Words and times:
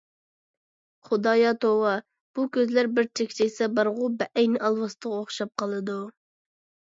خۇدايا 1.09 1.51
توۋا، 1.65 1.91
بۇ 2.39 2.45
كۆزلەر 2.57 2.89
بىر 2.95 3.09
چەكچەيسە 3.19 3.69
بارغۇ 3.81 4.09
بەئەينى 4.23 4.63
ئالۋاستىغا 4.71 5.21
ئوخشاپ 5.21 5.55
قالىدۇ. 5.65 6.01